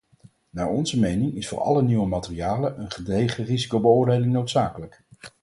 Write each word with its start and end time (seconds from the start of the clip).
Naar 0.49 0.69
onze 0.69 0.99
mening 0.99 1.35
is 1.35 1.47
voor 1.47 1.61
alle 1.61 1.81
nieuwe 1.81 2.07
materialen 2.07 2.79
een 2.79 2.91
gedegen 2.91 3.45
risicobeoordeling 3.45 4.31
noodzakelijk. 4.31 5.03